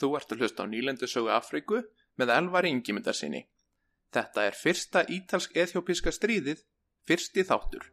[0.00, 1.82] Þú ert að hlusta á nýlendusögu Afríku
[2.16, 3.42] með Elvari Ingimundarsinni.
[4.10, 6.64] Þetta er fyrsta ítalsk-eþjópiska stríðið,
[7.06, 7.84] fyrsti þáttur.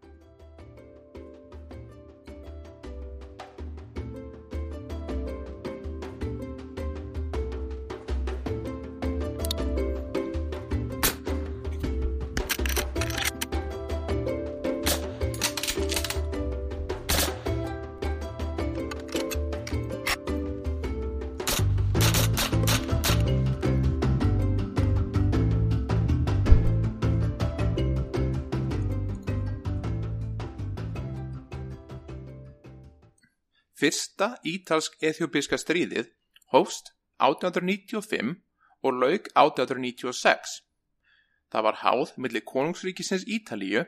[34.18, 36.08] Fyrsta ítalsk-eþjópiska stríðið
[36.50, 36.88] hófst
[37.22, 38.32] 1895
[38.82, 40.56] og laug 1896.
[41.54, 43.84] Það var háð millir konungsríkisins Ítalíu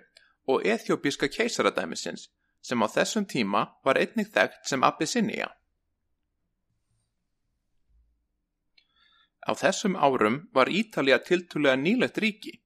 [0.45, 2.27] og eþjópiska keisaradæmisins
[2.61, 5.49] sem á þessum tíma var einnig þekkt sem Abyssinia.
[9.49, 12.59] Á þessum árum var Ítalija tiltúlega nýlegt ríki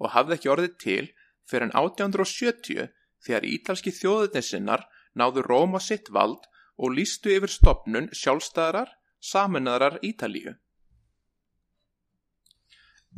[0.00, 1.04] og hafði ekki orðið til
[1.44, 2.88] fyrir en 1870
[3.20, 6.48] þegar ítalski þjóðutinsinnar náðu Róma sitt vald
[6.80, 10.56] og lístu yfir stopnun sjálfstæðarar saminnaðarar Ítalíu.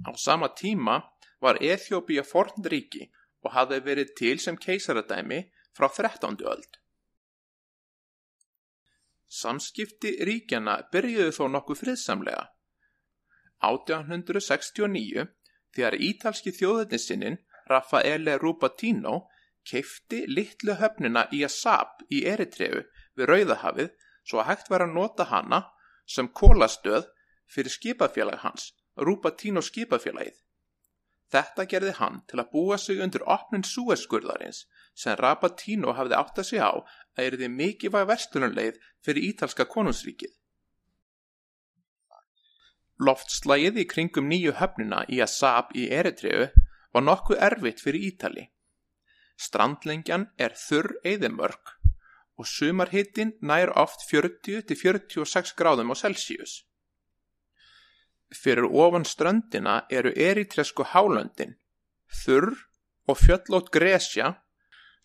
[0.03, 1.03] Á sama tíma
[1.41, 3.11] var Eþjópía forn ríki
[3.43, 5.41] og hafði verið til sem keisaradæmi
[5.77, 6.43] frá 13.
[6.43, 6.79] öld.
[9.33, 12.45] Samskipti ríkjana byrjuðu þó nokkuð friðsamlega.
[13.63, 15.29] 1869
[15.73, 17.39] þegar ítalski þjóðutinsinnin
[17.71, 19.29] Raffaele Rubatino
[19.65, 22.83] keifti litlu höfnina í Assab í Eritreu
[23.19, 23.91] við Rauðahafið
[24.27, 25.65] svo að hægt var að nota hana
[26.07, 27.09] sem kólastöð
[27.51, 30.39] fyrir skipafélag hans, Rubatino skipafélagið.
[31.33, 36.49] Þetta gerði hann til að búa sig undir opnun súeskurðarins sem Rabatino hafði átt að
[36.51, 40.33] segja á að erði mikið var verstunarleið fyrir ítalska konungsríkið.
[43.03, 46.51] Loftslægið í kringum nýju höfnuna í Assab í Eritreu
[46.93, 48.51] var nokkuð erfitt fyrir Ítali.
[49.41, 51.79] Strandlengjan er þurr eðimörk
[52.43, 56.65] og sumarhittin nær oft 40-46 gráðum á Celsius.
[58.35, 61.55] Fyrir ofan ströndina eru eritresku hálöndin,
[62.25, 62.57] þurr
[63.07, 64.33] og fjöllót gresja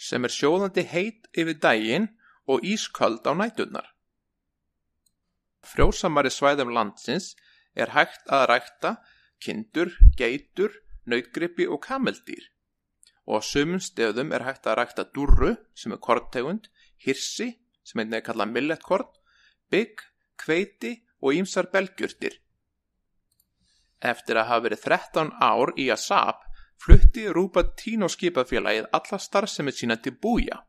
[0.02, 2.10] sem er sjóðandi heit yfir daginn
[2.50, 3.86] og ísköld á næturnar.
[5.62, 7.36] Frjósamari svæðum landsins
[7.76, 8.96] er hægt að rækta
[9.44, 10.74] kindur, geitur,
[11.06, 12.50] nautgrippi og kameldýr
[13.28, 16.70] og á sumum stöðum er hægt að rækta durru sem er kortegund
[17.06, 17.52] hirsi,
[17.84, 19.10] sem einnig er kallað milletkorn,
[19.72, 20.04] bygg,
[20.38, 22.36] kveiti og ímsar belgjurtir.
[24.02, 26.44] Eftir að hafa verið 13 ár í Assab
[26.78, 30.62] flutti Rubatino skipafélagið alla starfsemi sína til búja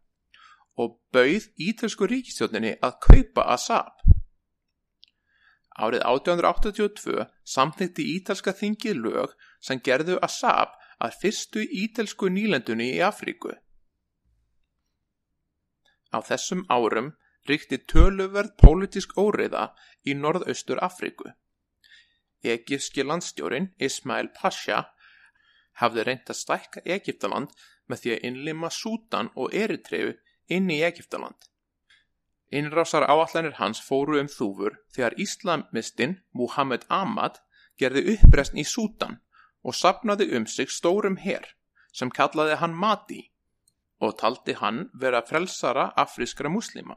[0.78, 3.92] og bauð ítölsku ríkistjóninni að kaupa Assab.
[5.78, 13.52] Árið 1882 samþýtti ítalska þingið lög sem gerðu Assab að fyrstu ítelsku nýlendunni í Afríku.
[16.14, 17.12] Á þessum árum
[17.48, 19.72] ríkti töluverð pólitísk óreiða
[20.04, 21.32] í norðaustur Afríku.
[22.44, 24.84] Egipski landstjórin Ismail Pasha
[25.82, 27.54] hafði reynt að stækka Egiptaland
[27.88, 30.14] með því að innlima Sútan og Eritreu
[30.48, 31.38] inn í Egiptaland.
[32.48, 37.42] Innrásar áallanir hans fóru um þúfur þegar Íslamistinn Muhammed Ahmad
[37.80, 39.18] gerði upprest í Sútan
[39.62, 41.44] og sapnaði um sig stórum herr
[41.92, 43.20] sem kallaði hann Mati
[44.00, 46.96] og taldi hann vera frelsara afrískra muslima.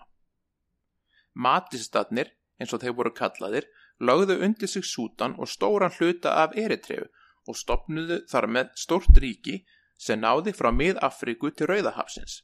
[1.34, 2.30] Matistatnir,
[2.60, 3.68] eins og þeir voru kallaðir,
[4.00, 7.08] lögðu undir sig Sútan og stóran hluta af Eritreu
[7.48, 9.62] og stopnuðu þar með stórt ríki
[9.98, 12.42] sem náði frá mið-Afríku til Rauðahafsins.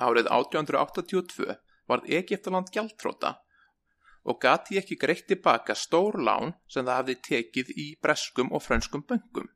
[0.00, 1.56] Árið 1882
[1.90, 3.36] varð Egiptaland gjaldtróta
[4.30, 9.04] og gati ekki greitt tilbaka stór lán sem það hafði tekið í breskum og frönskum
[9.08, 9.48] böngum.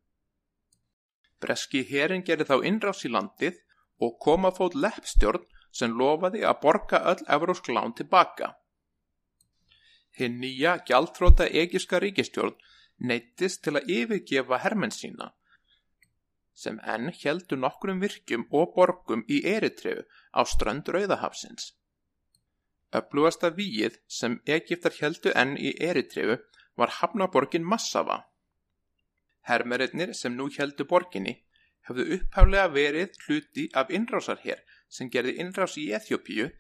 [1.45, 3.61] Breski herin gerði þá innrás í landið
[4.05, 5.47] og koma fót leppstjórn
[5.81, 8.55] sem lofaði að borga öll evrósk lán tilbaka.
[10.19, 12.59] Hinn nýja gjaldtróta egiska ríkistjórn
[13.11, 15.33] neittist til að yfirgefa hermenn sína
[16.55, 20.05] sem enn heldu nokkrum virkjum og borgum í Eritreu
[20.39, 21.73] á strönd Rauðahafsins.
[22.95, 26.39] Öflugasta víið sem Egiptar heldu enn í Eritreu
[26.79, 28.21] var hafnaborgin Massava.
[29.49, 31.35] Hermerinnir sem nú heldu borginni
[31.89, 36.51] höfðu upphaflega verið hluti af innrásarher sem gerði innrás í Eþjópíu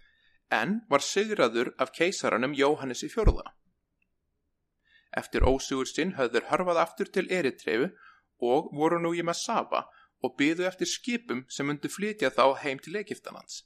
[0.53, 3.47] en var sigraður af keisaranum Jóhannes í fjörða.
[5.17, 7.93] Eftir ósugur sinn höfður hörfað aftur til Eritreifu
[8.45, 9.85] og voru nú í Massafa
[10.25, 13.63] og byðu eftir skipum sem undu flytja þá heim til Egiptalands.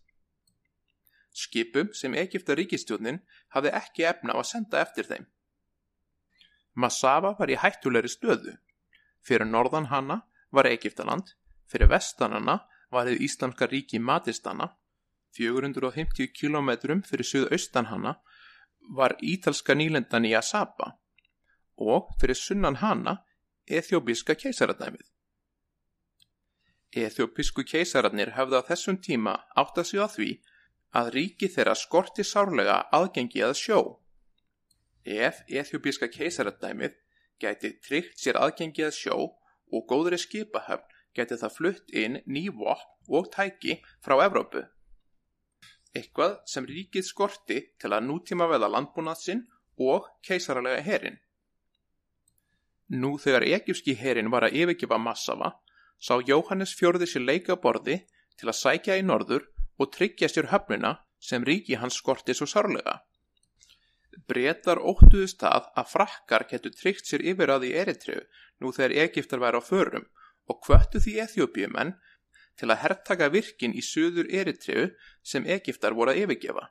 [1.32, 3.20] Skipum sem Egipta ríkistjónin
[3.54, 5.26] hafði ekki efna á að senda eftir þeim.
[6.74, 8.56] Massawa var í hættulegri stöðu.
[9.24, 11.34] Fyrir norðan hana var Egiptaland,
[11.68, 12.60] fyrir vestan hana
[12.90, 14.70] var þið Íslamska ríki Matistana,
[15.36, 16.70] 450 km
[17.04, 18.16] fyrir suðaustan hana
[18.96, 20.94] var ítalska nýlendan í Asaba
[21.76, 23.18] og fyrir sunnan hana
[23.68, 25.04] Eþjóbíska keisaradæmið.
[26.96, 30.30] Eþjóbísku keisararnir hefðu á þessum tíma átt að á því
[30.96, 33.80] að ríki þeirra skorti sárlega aðgengi að sjó.
[35.04, 36.96] Ef Eþjóbíska keisaradæmið
[37.42, 43.30] gæti tryggt sér aðgengi að sjó og góðri skipahöfn gæti það flutt inn nývopp og
[43.34, 44.64] tæki frá Evrópu.
[45.96, 49.46] Eitthvað sem ríkið skorti til að nútíma veða landbúnað sinn
[49.78, 51.16] og keisaralega herin.
[52.88, 55.54] Nú þegar egypski herin var að yfirgefa Massawa
[56.00, 57.98] sá Jóhannes fjörði sér leika borði
[58.38, 59.48] til að sækja í norður
[59.78, 63.00] og tryggja sér höfnuna sem ríki hans skorti svo sárlega.
[64.26, 68.24] Bretar óttuðust það að frakkar getur tryggt sér yfir að því eritriðu
[68.58, 70.06] nú þegar Egiptar væri á förum
[70.48, 71.94] og kvöttu því Eþjópiumenn
[72.58, 74.88] til að herrtaka virkin í söður eritriðu
[75.22, 76.66] sem Egiptar voru að yfirgefa.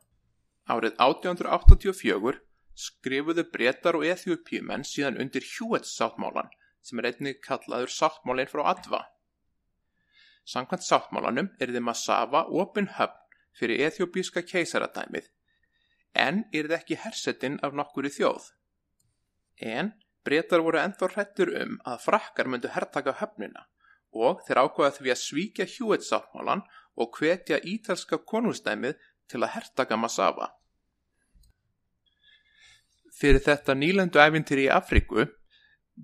[0.68, 2.42] Árið 1884
[2.78, 6.52] skrifuðu breytar og eþjópíumenn síðan undir Hjúets sáttmálan
[6.84, 9.06] sem er einnig kallaður sáttmálinn frá Adva.
[10.48, 13.24] Sankvæmt sáttmálanum er þið Massawa opin höfn
[13.58, 15.32] fyrir eþjópíska keisaradæmið
[16.18, 18.52] en þið ekki hersettinn af nokkuri þjóð.
[19.62, 19.94] En
[20.26, 23.68] breytar voru ennþá hrettur um að frakkar myndu herrtaka höfnina
[24.18, 26.64] og þeir ákvaða því að svíkja Hjúets sáttmálan
[26.98, 28.98] og hvetja ítalska konustæmið
[29.30, 30.52] til að herrtaka Massawa.
[33.18, 35.26] Fyrir þetta nýlendu æfintir í Afriku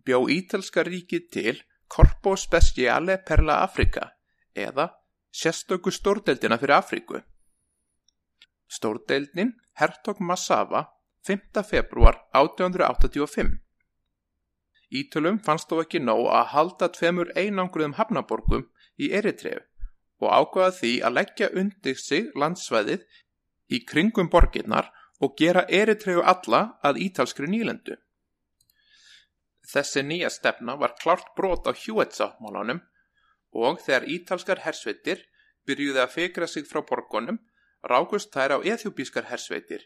[0.06, 1.56] bjó Ítalska ríkið til
[1.88, 4.10] Corpo Speciale per la Africa
[4.56, 4.90] eða
[5.34, 7.22] sérstöku stórdeldina fyrir Afriku.
[8.74, 10.88] Stórdeldin hertog Massawa
[11.28, 11.62] 5.
[11.70, 13.60] februar 1885.
[14.90, 18.66] Ítölum fannst þó ekki nóg að halda tveimur einangruðum hafnaborgum
[18.98, 19.70] í Eritref
[20.24, 23.06] og ákvaða því að leggja undir sig landsvæðið
[23.70, 24.90] í kringum borginnar
[25.22, 28.00] og gera eritregu alla að ítalskri nýlendu.
[29.74, 32.82] Þessi nýja stefna var klart brot á hjúetsáttmálanum
[33.54, 35.28] og þegar ítalskar hersveitir
[35.68, 37.40] byrjuði að fegra sig frá borgonum
[37.84, 39.84] rákust þær á eþjúbískar hersveitir.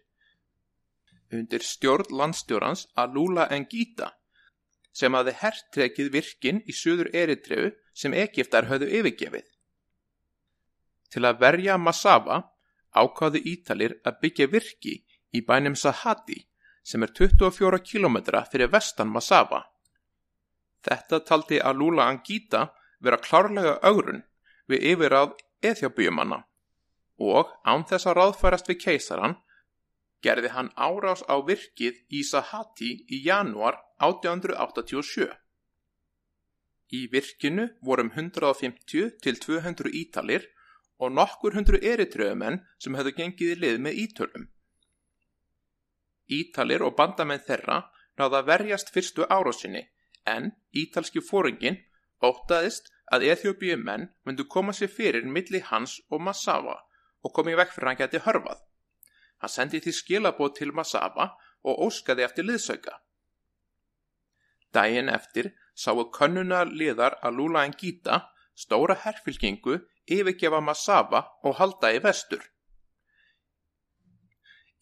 [1.33, 4.13] Undir stjórn landstjórans Alula Engita
[4.97, 9.45] sem aði herrtrekið virkin í söður eritregu sem Egiptar höfðu yfirgefið.
[11.11, 12.39] Til að verja Massawa
[12.97, 14.95] ákváðu Ítalir að byggja virki
[15.33, 16.39] í bænum Sahati
[16.87, 18.17] sem er 24 km
[18.51, 19.65] fyrir vestan Massawa.
[20.81, 22.69] Þetta taldi Alula Angita
[23.03, 24.23] vera klárlega augrun
[24.71, 26.45] við yfirráð eþjábíumanna
[27.17, 29.35] og án þess að ráðfærast við keisaran
[30.21, 35.29] gerði hann árás á virkið í Sahati í januar 1887.
[36.97, 40.47] Í virkinu vorum 150 til 200 ítalir
[40.97, 44.47] og nokkur hundru eritröðumenn sem hefðu gengið í lið með ítölum.
[46.27, 47.83] Ítalir og bandamenn þeirra
[48.17, 49.83] náða verjast fyrstu árásinni
[50.25, 51.77] en ítalski fóringin
[52.23, 56.81] ótaðist að Eþjópiu menn myndu koma sér fyrir milli hans og Massawa
[57.27, 58.63] og komið vekk fyrir hann geti hörfað.
[59.43, 61.33] Hann sendi því skilabóð til Massawa
[61.67, 62.95] og óskaði eftir liðsauka.
[64.73, 68.21] Dægin eftir sáu könnuna liðar að Lula en Gita
[68.55, 72.41] stóra herfylkingu yfirgefa Massawa og halda í vestur.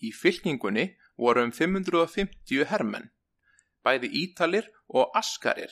[0.05, 3.09] Í fylkingunni voru um 550 hermenn,
[3.83, 5.71] bæði Ítalir og Askarir,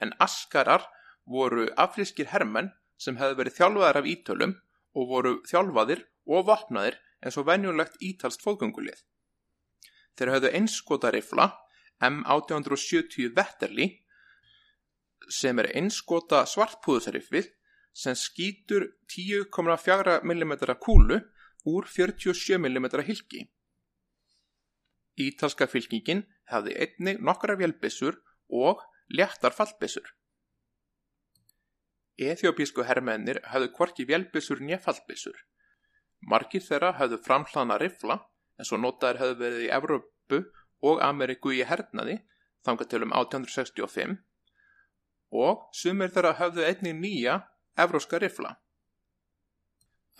[0.00, 0.86] en Askarar
[1.26, 4.54] voru afrískir hermenn sem hefði verið þjálfaðar af Ítölum
[4.94, 9.00] og voru þjálfaðir og vopnaðir eins og venjulegt ítalst fókungulið.
[10.14, 11.50] Þeir höfðu einskota rifla
[12.04, 13.88] M1870 Vetterli
[15.32, 17.46] sem er einskota svartpúðusrifil
[17.94, 21.20] sem skýtur 10,4 mm kúlu
[21.64, 23.46] úr 47 mm hilki.
[25.14, 28.18] Ítalska fylkingin hafði einnig nokkra vélbissur
[28.50, 30.04] og léttar fallbissur.
[32.18, 34.80] Eþjópísku herrmennir hafðu kvorki vélbissur nýja
[36.30, 38.18] Markir þeirra hafðu framhlaðna rifla
[38.58, 40.40] en svo notaður hafðu verið í Evrópu
[40.84, 42.20] og Ameriku í hernaði
[42.64, 44.18] þanga til um 1865
[45.44, 47.40] og sumir þeirra hafðu einnig nýja
[47.80, 48.54] evróska rifla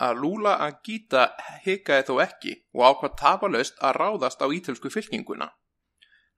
[0.01, 1.29] að Lula Angita
[1.63, 5.51] hikaði þó ekki og ákvað tapalaust að ráðast á ítölsku fylkinguna.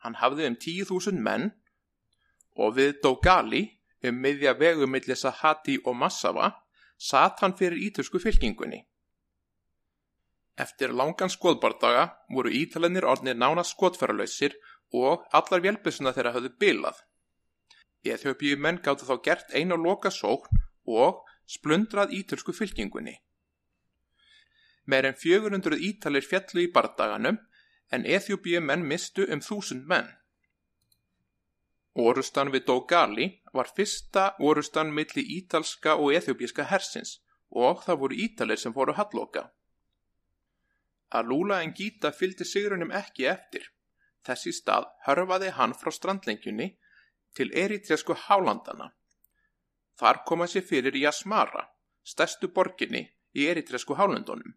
[0.06, 1.50] Hann hafði um 10.000 menn
[2.58, 3.64] og við Dogali
[4.06, 6.52] um miðja vegumillir Sahati og Massawa
[6.98, 8.84] satt hann fyrir ítölsku fylkingunni.
[10.58, 14.56] Eftir langan skoðbardaga voru ítalennir orðnir nána skotferðalausir
[14.98, 16.98] og allar vélbissuna þeirra höfðu bilað.
[18.08, 23.18] Eþjópíu menn gáttu þá gert einu loka sókn og splundrað ítölsku fylkingunni.
[24.88, 27.38] Meir en 400 ítalir fjallu í bardaganum
[27.92, 30.08] en Eþjópíu menn mistu um þúsund menn.
[31.98, 37.16] Orustan við Dogali var fyrsta orustan milli ítalska og eþjópíska hersins
[37.50, 39.48] og það voru ítalir sem fóru halloka.
[41.10, 43.64] Alúla en Gíta fylgdi sigrunum ekki eftir.
[44.28, 46.68] Þessi stað hörfaði hann frá strandlengjunni
[47.38, 48.92] til eritresku hálandana.
[49.98, 51.64] Þar koma sér fyrir í Asmara,
[52.04, 54.56] stærstu borginni í eritresku hálundunum.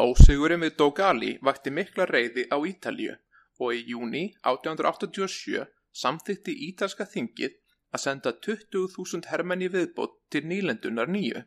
[0.00, 3.14] Ósigurum við Dogali vakti mikla reyði á Ítalju
[3.62, 7.54] og í júni 1887 samþykti ítalska þingið
[7.94, 11.44] að senda 20.000 hermenni viðbót til nýlendunar nýju.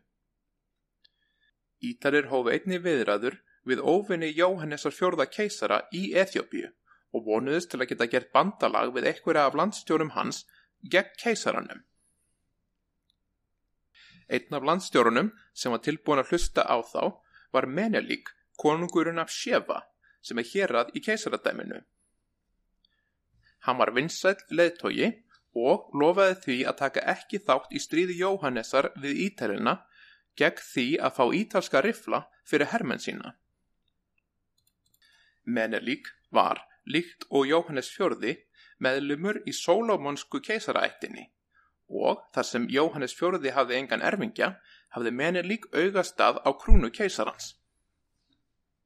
[1.84, 6.72] Ítalir hófi einni viðræður við óvinni Jóhannesar fjörða keisara í Eþjópíu
[7.14, 10.46] og vonuðist til að geta gert bandalag við einhverja af landstjórum hans
[10.84, 11.84] gegn keisaranum.
[14.28, 17.04] Einn af landstjórunum sem var tilbúin að hlusta á þá
[17.56, 18.28] var Menelík,
[18.60, 19.84] konungurinn af Sheva,
[20.22, 21.80] sem er hérað í keisaradæminu.
[23.66, 25.14] Hann var vinsæl leðtogi
[25.58, 29.78] og lofaði því að taka ekki þátt í stríði Jóhannessar við Ítalina
[30.38, 33.34] gegn því að fá ítalska rifla fyrir hermenn sína.
[35.48, 38.36] Menelík var, líkt og Jóhannes fjörði,
[38.84, 41.30] meðlumur í Sólómonsku keisaraættinni
[41.88, 44.50] og þar sem Jóhannes fjörði hafði engan erfingja,
[44.92, 47.56] hafði Menelík augastað á krúnu keisarans.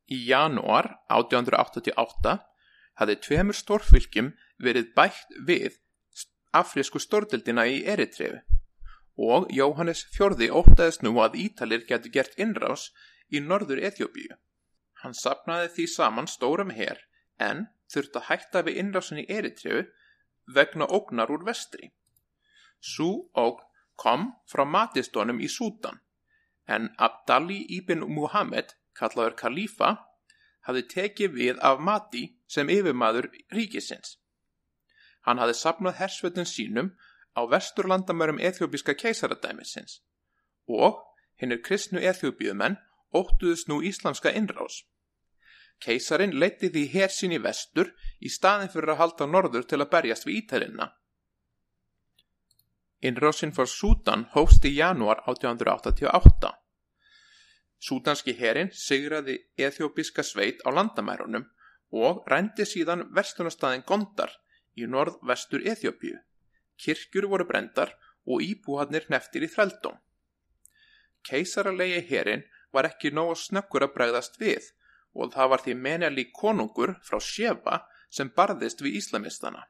[0.05, 2.35] Í janúar 1888
[3.01, 5.79] hafði tveimur stórfylgjum verið bætt við
[6.53, 8.43] afrísku stordildina í Eritrefu
[9.21, 12.89] og Jóhannes fjörði ótaðist nú að Ítalir getur gert innrás
[13.29, 14.37] í norður Eþjóbíu.
[15.01, 17.01] Hann sapnaði því saman stórum herr
[17.39, 19.83] en þurft að hætta við innrásin í Eritrefu
[20.55, 21.91] vegna ógnar úr vestri.
[22.81, 23.65] Sú ógn
[24.01, 25.99] kom frá matistónum í Sútan
[26.65, 29.91] en Abdali ibn Muhammed, kallaður Khalifa,
[30.65, 34.17] hafði tekið við af mati sem yfirmaður ríkisins.
[35.25, 36.93] Hann hafði sapnað hersvöldun sínum
[37.37, 40.01] á vesturlandamörum eþjópiska keisaradæmisins
[40.67, 40.99] og
[41.41, 42.79] hinn er kristnu eþjópiumenn
[43.15, 44.83] óttuðus nú íslamska innrás.
[45.81, 50.27] Keisarin leytti því hersin í vestur í staðin fyrir að halda norður til að berjast
[50.27, 50.91] við Ítalinna.
[53.01, 56.51] Innrásin fór Sútan hófst í janúar 1888.
[57.81, 61.47] Sútanski herin sigraði eþjópiska sveit á landamærunum
[61.91, 64.35] og rændi síðan vestunastæðin Gondar
[64.77, 66.19] í norð-vestur Eþjópíu.
[66.81, 67.93] Kirkjur voru brendar
[68.25, 69.97] og íbúhadnir neftir í þrældóm.
[71.27, 74.71] Keisaralegi herin var ekki nóg snöggur að bregðast við
[75.13, 79.67] og það var því menjali konungur frá Sheva sem barðist við íslamistana.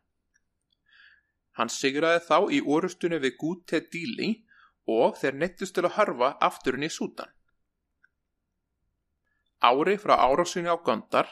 [1.58, 4.32] Hann sigraði þá í orustunni við Gúte Díli
[4.88, 7.30] og þeir nettist til að harfa afturinn í Sútan.
[9.62, 11.28] Ári frá árásunni á Gondar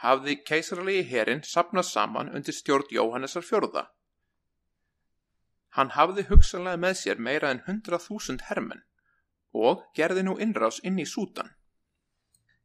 [0.00, 3.88] hafði keisarlegi herin sapnað saman undir stjórn Jóhannesar fjörða.
[5.74, 8.84] Hann hafði hugsanlega með sér meira en 100.000 hermenn
[9.54, 11.50] og gerði nú innrás inn í Sútan.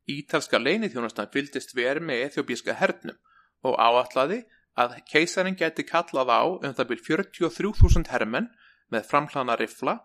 [0.09, 3.17] Ítalska leinithjónastan fyldist verið með ethiopíska hernum
[3.65, 4.43] og áallaði
[4.79, 8.49] að keisarin geti kallað á um það byrj 43.000 hermenn
[8.93, 9.99] með framhlana rifla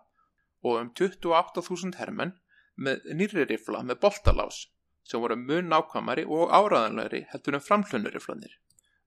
[0.65, 2.35] og um 28.000 hermenn
[2.75, 4.65] með nýri rifla með boltalás
[5.05, 8.55] sem voru mun nákvæmari og áraðanlegri heldur en framhlunuriflanir,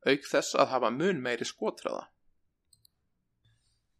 [0.07, 2.05] auk þess að hafa mun meiri skotræða.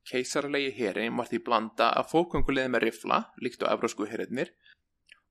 [0.09, 4.55] Keisarlegi heri var því blanda að fókvöngulegði með rifla, líkt á evrósku herinnir,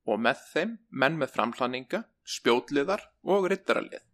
[0.06, 2.04] og með þeim menn með framhlaninga,
[2.36, 3.02] spjótliðar
[3.34, 4.04] og rittaralið.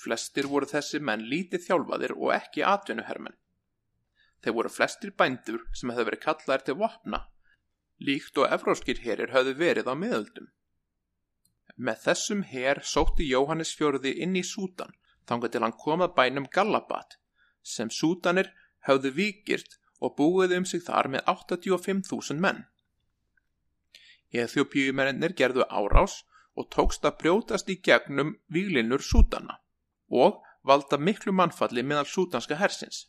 [0.00, 3.36] Flestir voru þessi menn lítið þjálfaðir og ekki atvinnuhermenn.
[4.40, 7.20] Þeir voru flestir bændur sem hefði verið kallaðir til vopna,
[8.00, 10.48] líkt og evróskir herir höfðu verið á miðöldum.
[11.76, 14.96] Með þessum her sótti Jóhannes fjörði inn í Sútan
[15.28, 17.18] þangað til hann komað bænum Gallabat
[17.62, 18.50] sem Sútanir
[18.88, 22.64] höfðu vikirt og búið um sig þar með 85.000 menn.
[24.32, 26.22] Eþjópíumennir gerðu árás
[26.56, 29.58] og tókst að brjótast í gegnum výlinur Sútana
[30.08, 33.06] og valda miklu mannfalli meðal sútanska hersins.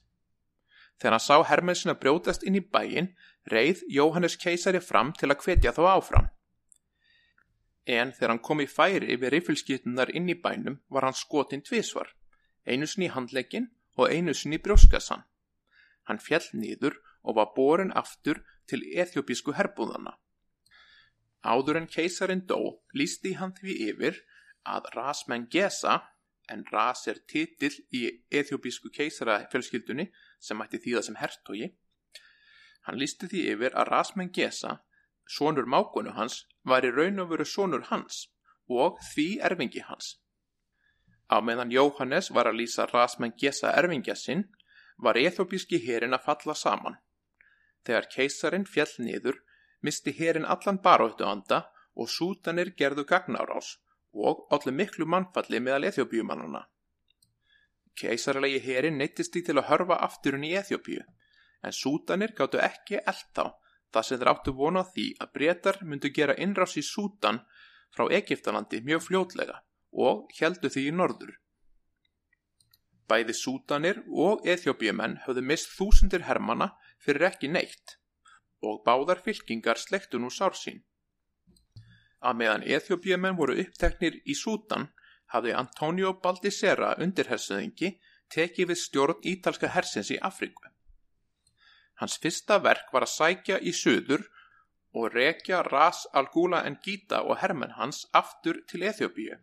[0.99, 3.13] Þegar hann sá hermennsina brjótast inn í bæin,
[3.49, 6.29] reið Jóhannes keisari fram til að hvetja þá áfram
[7.85, 12.13] en þegar hann kom í færi yfir rifilskiptunar inn í bænum var hann skotinn tvísvar,
[12.65, 15.23] einu sinni í handlegin og einu sinni í brjóskassan.
[16.11, 20.17] Hann fjall nýður og var borin aftur til ethiopísku herbúðana.
[21.47, 22.59] Áður en keisarin dó
[22.93, 24.17] lísti hann því yfir
[24.67, 26.01] að Rasmen Gesa,
[26.51, 30.09] en Ras er titill í ethiopísku keisara fjölskyldunni
[30.43, 31.71] sem mætti þýða sem hertogi.
[32.85, 34.81] Hann lísti því yfir að Ras Mengesa,
[35.23, 38.25] sonur mákonu hans, var í raun og veru sonur hans
[38.67, 40.17] og því erfingi hans.
[41.31, 44.49] Á meðan Jóhannes var að lýsa Ras Mengesa erfingja sinn,
[45.01, 46.97] var ethiopíski herin að falla saman.
[47.85, 49.39] Þegar keisarin fjall niður,
[49.81, 51.63] misti herin allan baróttu anda
[51.95, 53.77] og sútanir gerðu gagnárás
[54.13, 56.65] og allir miklu mannfalli meðal Eþjópiumannana.
[57.97, 61.01] Keisarlegi herin neittist því til að hörfa afturinn í Eþjópiu,
[61.65, 63.45] en sútanir gáttu ekki eld þá
[63.91, 67.41] þar sem þeir áttu vona því að breytar myndu gera innrás í sútan
[67.91, 69.59] frá Egiptalandi mjög fljótlega
[69.91, 71.33] og heldu því í norður.
[73.09, 77.97] Bæði sútanir og Eþjópiumenn höfðu mist þúsundir hermana fyrir ekki neitt
[78.61, 80.83] og báðar fylkingar slektu nú sár sín
[82.21, 84.87] að meðan Eþjópiamenn voru uppteknir í Sútan
[85.33, 87.95] hafði Antonio Baldissera undirhersuðingi
[88.35, 90.69] tekið við stjórn ítalska hersins í Afríku.
[92.01, 94.23] Hans fyrsta verk var að sækja í söður
[94.97, 99.37] og rekja Ras Al-Gula en Gita og hermenn hans aftur til Eþjópíu.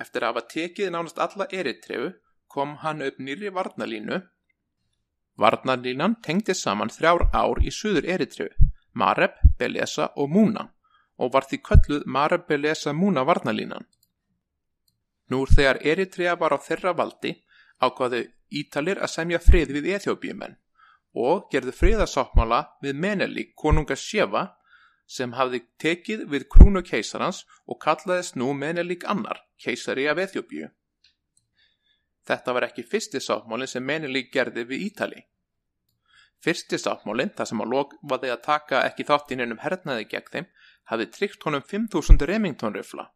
[0.00, 2.10] Eftir að hafa tekið nánast alla eritreu
[2.48, 4.22] kom hann upp nýri varnalínu.
[5.40, 8.50] Varnalínan tengdi saman þrjár ár í söður eritreu,
[8.92, 10.70] Mareb, Belesa og Múna
[11.20, 13.84] og var því kölluð Marabelesa Múna varnalínan.
[15.30, 17.34] Núr þegar Eritrea var á þeirra valdi
[17.80, 20.56] ákvaðu Ítalir að semja frið við Eþjóbíumenn
[21.20, 24.48] og gerðu friðasáttmála við Menelik konunga Sjefa
[25.10, 30.70] sem hafði tekið við krúnu keisarans og kallaðist nú Menelik annar, keisari af Eþjóbíu.
[32.30, 35.24] Þetta var ekki fyrsti sáttmálinn sem Menelik gerði við Ítali.
[36.40, 37.72] Fyrsti sáttmálinn, þar sem að
[38.22, 40.46] þeir að taka ekki þáttinn ennum hernaði gegn þeim,
[40.92, 43.10] hafði tryggt honum 5.000 Remington rifla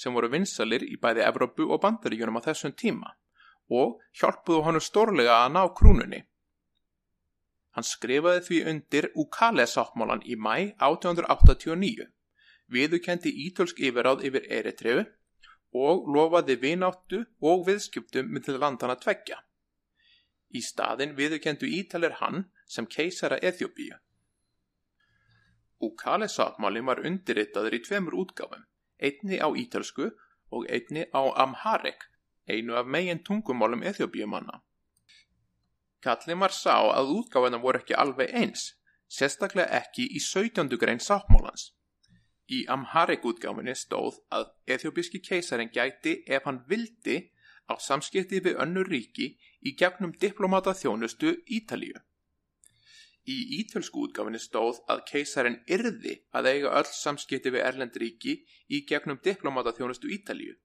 [0.00, 3.12] sem voru vinsalir í bæði Evrópu og bandaríunum á þessum tíma
[3.70, 6.24] og hjálpuðu honum stórlega að ná krúnunni.
[7.76, 12.08] Hann skrifaði því undir Ukale-sáttmálan í mæ 1889,
[12.66, 15.04] viðukendi ítölsk yfiráð yfir Eritrefu
[15.86, 19.38] og lofaði vináttu og viðskiptum til landana tveggja.
[20.50, 23.98] Í staðin viðukendu ítalir hann sem keisara Eþjóbíu.
[25.80, 28.66] Ukale sáttmálinn var undirritaður í tveimur útgáfum,
[28.98, 30.10] einni á ítölsku
[30.50, 32.02] og einni á Amharic,
[32.50, 34.60] einu af megin tungumálum Eþjóbíumanna.
[36.04, 38.70] Kallin var sá að útgáfuna voru ekki alveg eins,
[39.08, 40.78] sérstaklega ekki í 17.
[40.80, 41.72] grein sáttmálans.
[42.50, 47.18] Í Amharic útgáfinni stóð að Eþjóbíski keisarin gæti ef hann vildi
[47.70, 52.00] á samskipti við önnur ríki í gefnum diplomata þjónustu Ítalíu.
[53.28, 58.38] Í ítölsku útgáfinni stóð að keisarin yrði að eiga öll samskipti við Erlendríki
[58.72, 60.56] í gegnum diplomata þjónustu Ítalíu.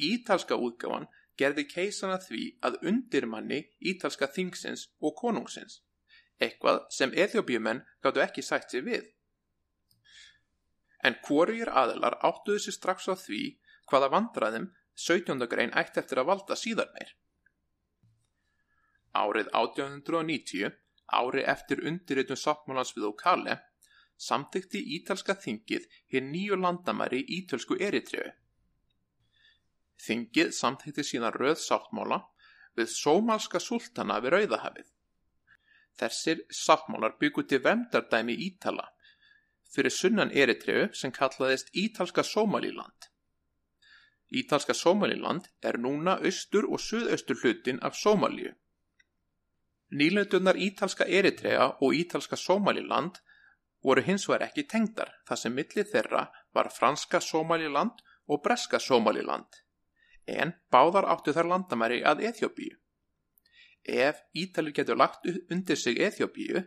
[0.00, 3.60] Ítalska útgáfan gerði keisana því að undirmanni
[3.92, 5.80] ítalska þingsins og konungsins,
[6.40, 9.08] eitthvað sem eþjóbíumenn gáttu ekki sætt sér við.
[11.04, 13.42] En hvorugir aðlar áttuðu sér strax á því
[13.88, 14.68] hvaða vandraðum
[15.00, 15.48] 17.
[15.48, 17.14] grein ætti eftir að valda síðar meir.
[19.16, 20.76] Árið 1890
[21.10, 23.56] ári eftir undirritun sáttmálans við Okale,
[24.20, 28.28] samþykti ítalska þingið hér nýju landamæri í ítölsku Eritreu.
[30.00, 32.22] Þingið samþykti síðan röð sáttmála
[32.78, 34.88] við sómalska sultana við Rauðahafið.
[36.00, 38.86] Þessir sáttmálar byggur til vemdardæmi Ítala
[39.74, 43.10] fyrir sunnan Eritreu sem kallaðist Ítalska Sómalíland.
[44.30, 48.54] Ítalska Sómalíland er núna austur og suðaustur hlutin af Sómalíu.
[49.90, 53.18] Nýlöndunar Ítalska Eritrea og Ítalska Somaliland
[53.82, 59.62] voru hins vegar ekki tengdar þar sem millir þeirra var franska Somaliland og breska Somaliland
[60.30, 62.76] en báðar áttu þar landamæri að Eþjóbíu.
[63.84, 66.64] Ef Ítalir getur lagt undir sig Eþjóbíu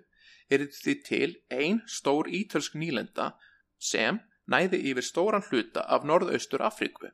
[0.49, 3.33] er því til ein stór ítalsk nýlenda
[3.79, 7.11] sem næði yfir stóran hluta af norðaustur Afríku.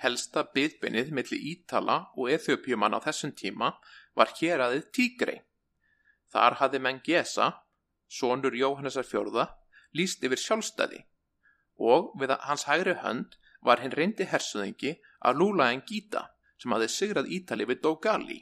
[0.00, 3.74] Helsta byggbinnið millir Ítala og Eþjóbíumann á þessum tíma
[4.16, 5.40] var hér aðið Tígrei.
[6.32, 7.50] Þar hafði Mengesa,
[8.08, 9.50] sonur Jóhannesar fjörða,
[9.92, 11.04] líst yfir sjálfstæði
[11.80, 16.26] og við hans hægri hönd var hinn reyndi hersuðingi að lúla en gíta
[16.60, 18.38] sem hafði sigrað Ítali við Dogali.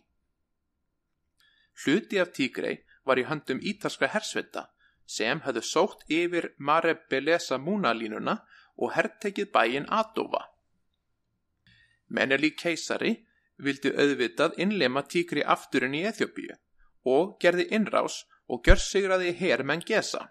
[1.84, 4.68] Hluti af Tígrei var í höndum ítalska hersvita
[5.06, 8.38] sem hefðu sótt yfir Mare Belesa múnalínuna
[8.76, 10.42] og herrtekið bæin Adova.
[12.08, 13.14] Meneli keisari
[13.58, 16.56] vildi auðvitað innlema tíkri afturinn í Eþjópíu
[17.14, 20.28] og gerði innrás og gjörsigraði herrmenn Gesa.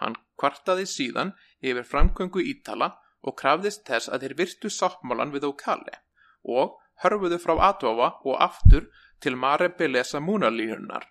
[0.00, 2.90] Hann kvartaði síðan yfir framkvöngu Ítala
[3.24, 5.96] og krafðist þess að þeir virtu sáttmálan við Ókali
[6.44, 8.88] og hörfuðu frá Adófa og aftur
[9.24, 11.08] til Marebelesa múnalínunar.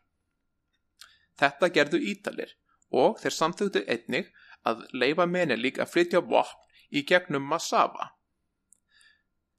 [1.39, 2.53] Þetta gerðu Ítalir
[2.93, 4.29] og þeir samþugtu einnig
[4.63, 6.59] að leifa Menelík að flytja vopn
[6.93, 8.11] í gegnum Massafa.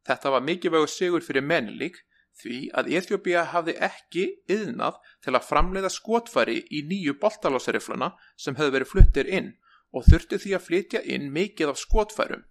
[0.06, 1.98] Þetta var mikilvægur sigur fyrir Menelík
[2.40, 8.74] því að Eþjópia hafði ekki yðnað til að framleiða skotfæri í nýju boltalásarifluna sem hefði
[8.78, 9.52] verið fluttir inn
[9.94, 12.42] og þurfti því að flytja inn mikið af skotfærum.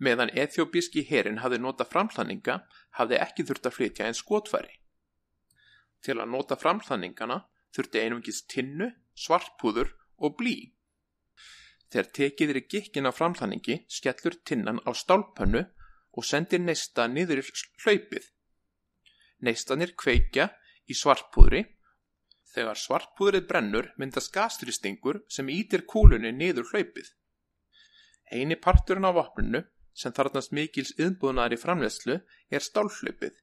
[0.00, 2.58] Meðan Eþjópíski herin hafði nota framhlaninga
[2.98, 4.80] hafði ekki þurft að flytja inn skotfæri.
[6.04, 7.42] Til að nota framhlaningana
[7.74, 10.56] þurfti einungis tinnu, svartpúður og blí.
[11.92, 15.64] Þegar tekiðir í gikkin af framhlaningi skellur tinnan á stálpönnu
[16.16, 17.44] og sendir neista niður
[17.84, 18.30] hlaupið.
[19.44, 20.50] Neistanir kveikja
[20.88, 21.64] í svartpúðri.
[22.56, 27.10] Þegar svartpúðrið brennur myndast gastrýstingur sem ítir kúlunni niður hlaupið.
[28.32, 29.60] Einu parturinn á vopnunu
[29.92, 32.16] sem þarnast mikils yðnbúðnar í framlegslu
[32.48, 33.34] er stálhlaupið.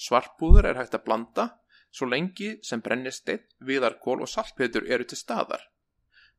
[0.00, 1.46] Svartpúður er hægt að blanda
[1.92, 5.60] svo lengi sem brennisteinn, viðarkól og saltpetur eru til staðar.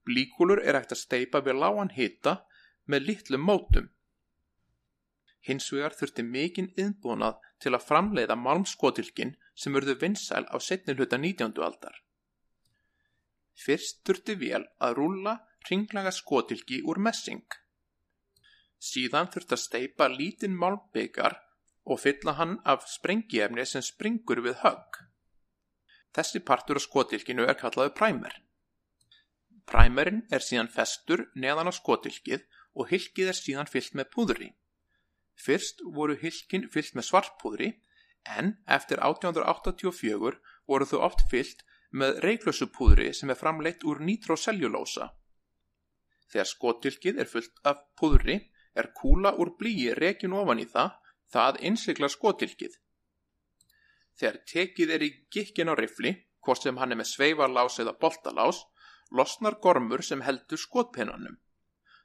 [0.06, 2.40] Blíkúlur er hægt að steipa við lágan hita
[2.90, 3.90] með litlum mótum.
[5.46, 11.20] Hins vegar þurfti mikinn yðnbúnað til að framleiða malmskotilkin sem urðu vinsæl á setni hluta
[11.20, 11.60] 19.
[11.68, 11.98] aldar.
[13.60, 15.36] Fyrst þurfti vel að rúla
[15.70, 17.44] ringlaga skotilki úr messing.
[18.80, 21.36] Síðan þurfti að steipa lítinn malmbyggar
[21.84, 25.02] og fylla hann af sprengiefni sem springur við högg.
[26.16, 28.40] Þessi partur á skotilkinu er kallaðu præmer.
[29.70, 32.48] Præmerinn er síðan festur neðan á skotilkið
[32.80, 34.50] og hilkið er síðan fyllt með púðri.
[35.36, 37.70] Fyrst voru hilkin fyllt með svartpúðri
[38.38, 40.40] en eftir 1884
[40.70, 45.10] voru þau oft fyllt með reiklösupúðri sem er framleitt úr nitrocellulósa.
[46.30, 48.38] Þegar skotilkið er fullt af púðri
[48.78, 50.94] er kúla úr blíi rekin ofan í það,
[51.34, 52.78] það innsikla skotilkið.
[54.20, 56.14] Þegar tekið er í gikkin á rifli,
[56.46, 58.62] hvort sem hann er með sveifarlás eða boltalás,
[59.16, 61.40] losnar gormur sem heldur skotpinnanum.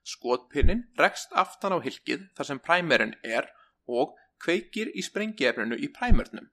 [0.04, 3.48] Skotpinnin rekst aftan á hilkið þar sem præmerinn er
[3.88, 6.50] og kveikir í sprengiefninu í præmernum.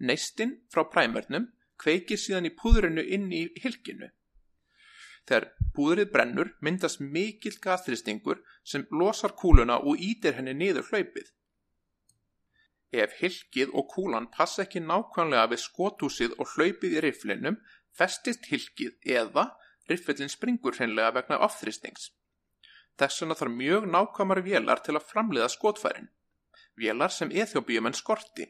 [0.00, 1.50] Neistinn frá præmernum
[1.82, 4.08] kveikir síðan í púðrinu inn í hilkinu.
[5.26, 11.28] Þegar púðrið brennur myndast mikill gasþristingur sem losar kúluna og ítir henni niður hlaupið.
[12.92, 17.60] Ef hilkið og kúlan passa ekki nákvæmlega við skotúsið og hlaupið í riflinum,
[17.96, 19.46] festist hilkið eða
[19.88, 22.10] riflin springur hreinlega vegna ofþristings.
[22.98, 26.10] Þess vegna þarf mjög nákvæmari vélar til að framleiða skotfærin.
[26.78, 28.46] Vélar sem eþjóbíumenn skorti.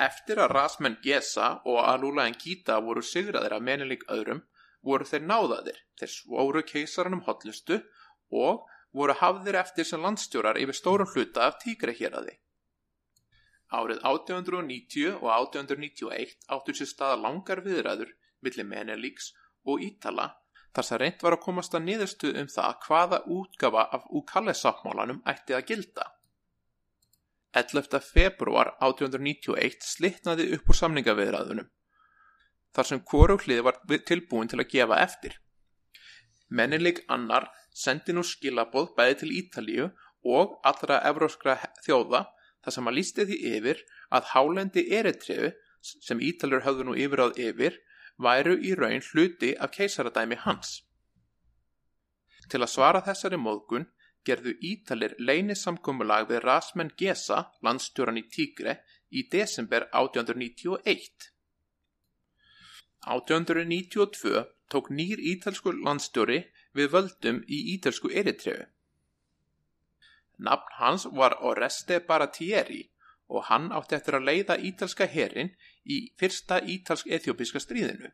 [0.00, 4.40] Eftir að rasmenn Gesa og Alula en Gita voru sigraðir af mennileg öðrum,
[4.82, 7.78] voru þeir náðaðir, þeir svoru keisaranum hotlustu
[8.30, 12.38] og voru hafðir eftir sem landstjórar yfir stórum hluta af tíkrehjeraði.
[13.72, 18.10] Árið 1890 og 1891 áttur sér staða langar viðræður
[18.44, 19.32] millir Menelíks
[19.64, 20.32] og Ítala
[20.72, 25.56] þar sem reynd var að komast að niðurstu um það hvaða útgafa af Úkalle-sáttmálanum ætti
[25.56, 26.08] að gilda.
[27.52, 28.00] 11.
[28.00, 31.68] februar 1891 slittnaði upp úr samningaviðræðunum
[32.72, 35.34] þar sem kvorughlið var tilbúin til að gefa eftir.
[36.48, 39.90] Menelík annar sendi nú skilaboð bæði til Ítalíu
[40.24, 42.24] og allra evróskra þjóða
[42.64, 47.78] þar sem að lísti því yfir að hálendi eritreu sem Ítalur höfðu nú yfiráð yfir
[48.18, 50.82] væru í raun hluti af keisaradæmi hans.
[52.50, 53.86] Til að svara þessari móðgun
[54.26, 58.78] gerðu Ítalir leynisamkomulag við Rasmen Gesa, landstjóran í Tígre,
[59.10, 61.32] í desember 1891.
[63.02, 66.44] 1892 tók nýr ítalsku landstjóri
[66.76, 68.68] við völdum í ítölsku Eritreu.
[70.38, 72.91] Nafn hans var Oreste Baratieri
[73.32, 75.52] og hann átti eftir að leiða ítalska herin
[75.88, 78.10] í fyrsta ítalsk-ethiopíska stríðinu.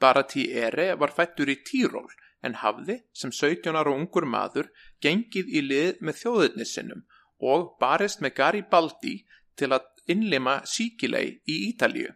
[0.00, 2.08] Baratieri var fættur í Tíról
[2.46, 4.70] en hafði sem 17 ára ungur maður
[5.04, 7.04] gengið í lið með þjóðurnissinnum
[7.52, 9.16] og barist með Garibaldi
[9.58, 12.14] til að innlima síkilei í Ítalju.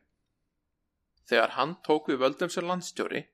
[1.28, 3.26] Þegar hann tók við völdum sem landstjóri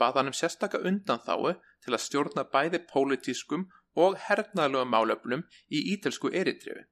[0.00, 6.30] bað hann um sérstaka undanþáu til að stjórna bæði pólitískum og hernaðlögum málöfnum í ítelsku
[6.32, 6.84] eritrifi.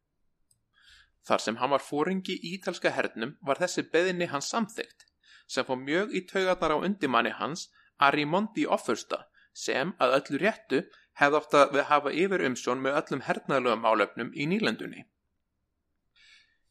[1.24, 5.06] Þar sem hann var fóringi í ítalska hernum var þessi beðinni hans samþygt,
[5.48, 7.70] sem fór mjög í taugarnar á undimanni hans
[8.02, 10.82] Arimondi Offersta sem að öllu réttu
[11.20, 15.04] hefði að við hafa yfir umsjón með öllum hernaðlögum málöfnum í nýlendunni.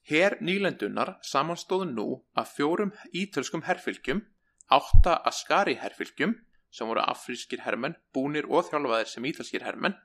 [0.04, 4.26] Her nýlendunar samanstóðu nú af fjórum ítölskum herfylgjum
[4.68, 6.36] átta Askari herfylgjum,
[6.74, 9.96] sem voru afrískir hermenn, búnir og þjálfaðir sem ítalskir hermenn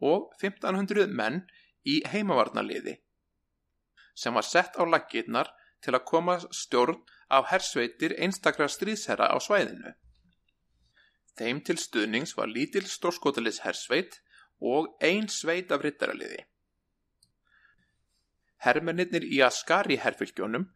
[0.00, 1.42] og 1500 menn
[1.84, 2.96] í heimavarnaliði
[4.14, 5.50] sem var sett á laggirnar
[5.82, 7.00] til að koma stjórn
[7.32, 9.94] af hersveitir einstakra stríðsherra á svæðinu.
[11.38, 14.20] Þeim til stuðnings var lítil stórskotalis hersveit
[14.60, 16.44] og ein sveit af rittaraliði.
[18.62, 20.68] Hermennir í Askari herfylgjónum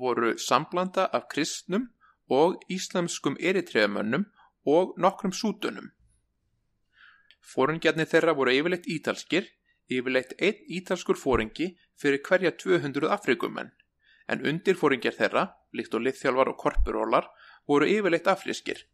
[0.00, 1.90] voru samblanda af kristnum
[2.30, 4.24] og íslamskum eritreðamönnum
[4.64, 5.90] og nokkrum sútunum.
[7.44, 9.44] Fóringjarnir þeirra voru yfirleitt ítalskir,
[9.92, 13.72] yfirleitt einn ítalskur fóringi fyrir hverja 200 afrikumenn,
[14.28, 17.28] en undir fóringjar þeirra, líkt og liðþjálfar og korpurólar,
[17.68, 18.84] voru yfirleitt afrískir.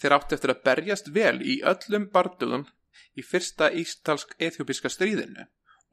[0.00, 2.66] Þeir átti eftir að berjast vel í öllum bardugum
[3.16, 5.46] í fyrsta ístalsk-eþjópiska stríðinu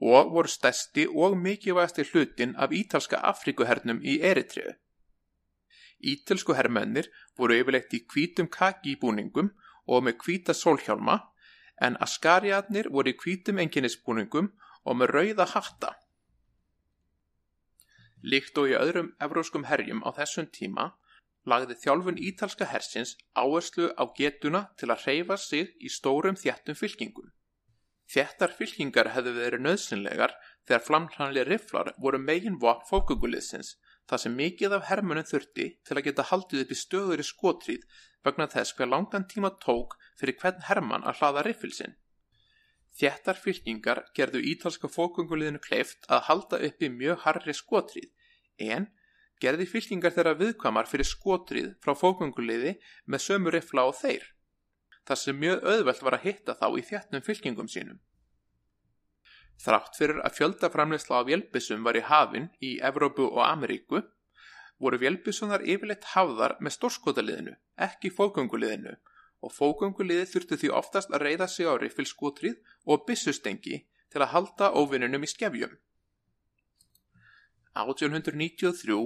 [0.04, 4.74] og voru stæsti og mikilvægasti hlutin af ítalska Afrikuhernum í Eritreu.
[6.04, 9.54] Ítalsku herrmennir voru yfirleitt í hvítum kaki í búningum
[9.86, 11.20] og með hvíta sólhjálma
[11.80, 14.50] en askariatnir voru í hvítum enginnisbúningum
[14.84, 15.94] og með rauða hatta.
[18.24, 20.92] Líkt og í öðrum evróskum herjum á þessum tíma
[21.50, 27.32] lagði þjálfun ítalska hersins áherslu á getuna til að hreyfa sig í stórum þjættum fylkingum.
[28.08, 30.34] Þjættar fylkingar hefðu verið nöðsynlegar
[30.68, 33.74] þegar flamhlanlega riflar voru megin vopn fókuguliðsins
[34.08, 37.86] þar sem mikið af hermunum þurfti til að geta haldið upp í stöður í skotríð
[38.24, 41.96] vegna þess hver langan tíma tók fyrir hvern herman að hlaða riffilsinn.
[42.94, 48.10] Þjættar fylkingar gerðu ítalska fókunguliðinu kleift að halda upp í mjög harri skotríð
[48.62, 48.86] en
[49.42, 52.76] gerði fylkingar þeirra viðkvamar fyrir skotríð frá fókunguliði
[53.10, 54.28] með sömu riffla og þeir
[55.08, 57.98] þar sem mjög auðvelt var að hitta þá í þjættum fylkingum sínum.
[59.64, 64.00] Þrátt fyrir að fjöldaframleysla á vélbissum var í hafinn í Evrópu og Ameríku,
[64.80, 67.54] voru vélbissunar yfirleitt hafðar með stórskotaliðinu,
[67.86, 68.96] ekki fókunguliðinu,
[69.44, 74.70] og fókunguliði þurftu því oftast að reyða sig á riffilskotrið og bissustengi til að halda
[74.72, 75.74] óvinnunum í skefjum.
[77.74, 78.98] 1893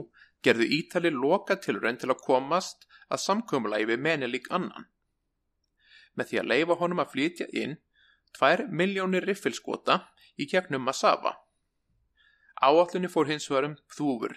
[0.44, 4.86] gerðu Ítali loka tilrönd til að komast að samkvömmulægi við menelík annan
[6.18, 7.76] með því að leifa honum að flytja inn
[8.38, 10.00] 2 miljónir riffilskota
[10.38, 11.36] í kegnum Massafa.
[12.58, 14.34] Áallunni fór hins vegar um þúfur.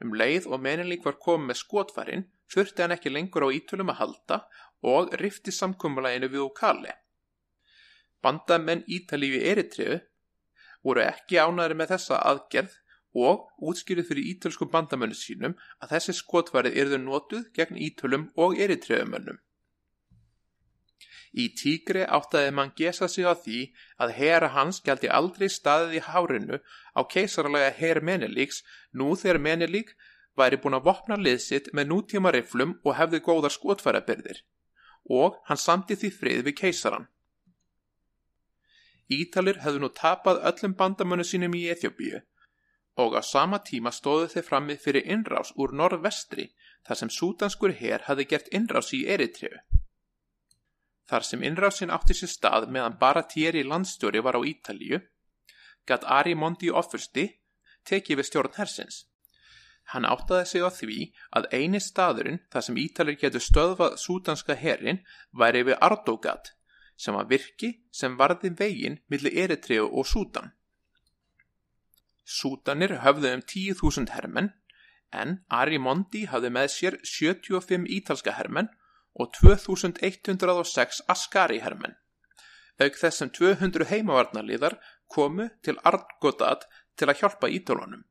[0.00, 4.00] Um leið og meninlík var komið með skotfærin þurfti hann ekki lengur á ítölum að
[4.00, 4.38] halda
[4.82, 6.94] og rifti samkvömmuleginu við Okali.
[8.22, 10.00] Bandamenn Ítalífi Eritriðu
[10.84, 12.76] voru ekki ánæri með þessa aðgerð
[13.20, 19.40] og útskýrið fyrir ítölskum bandamennu sínum að þessi skotfærið erðu notuð gegn ítölum og Eritriðumönnum.
[21.30, 23.58] Í tígri áttaði mann gesa sig á því
[24.02, 26.58] að hera hans gældi aldrei staðið í hárinu
[26.98, 29.92] á keisarlega her Menelíks nú þegar Menelík
[30.36, 34.42] væri búin að vopna liðsitt með nútíma riflum og hefði góðar skotfærabyrðir
[35.08, 37.08] og hann samti því frið við keisaran.
[39.10, 42.20] Ítalir hefðu nú tapað öllum bandamönu sínum í Eþjóbíu
[43.00, 46.50] og á sama tíma stóðu þeir frammið fyrir innrás úr norðvestri
[46.86, 49.58] þar sem sútanskur her hefði gert innrás í Eritreu.
[51.10, 55.00] Þar sem innrásin átti sér stað meðan bara Thierry landstjóri var á Ítalíu,
[55.86, 57.26] gatt Ari Mondi ofursti
[57.88, 59.06] tekið við stjórn hersins.
[59.90, 60.98] Hann áttaði sig á því
[61.34, 65.02] að eini staðurinn þar sem Ítalir getur stöðvað sútanska herin
[65.34, 66.52] væri við Ardógat
[67.00, 70.52] sem var virki sem varði veginn millir Eritreu og Sútan.
[72.24, 74.52] Sútanir höfðu um 10.000 hermenn
[75.10, 78.70] en Ari Mondi hafði með sér 75 ítalska hermenn
[79.18, 81.96] og 2106 Askari hermenn.
[82.80, 84.78] Auk þessum 200 heimavarnarliðar
[85.10, 88.04] komu til Argodad til að hjálpa ítólunum.